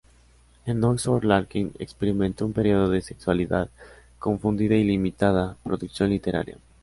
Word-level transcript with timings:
En 0.65 0.83
Oxford 0.83 1.23
Larkin 1.25 1.73
experimentó 1.77 2.47
un 2.47 2.53
periodo 2.53 2.89
de 2.89 3.03
sexualidad 3.03 3.69
confundida 4.17 4.73
y 4.73 4.83
limitada 4.83 5.57
producción 5.63 6.09
literaria. 6.09 6.57